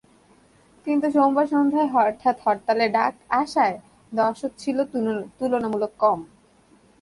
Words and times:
কিন্তু 0.87 1.07
সোমবার 1.15 1.45
সন্ধ্যায় 1.53 1.89
হঠাৎ 1.93 2.37
হরতালের 2.45 2.89
ডাক 2.91 3.13
আসায় 3.41 3.75
দর্শক 4.11 4.51
ছিল 4.57 4.77
তুলনামূলক 5.39 5.91
কম। 6.03 6.19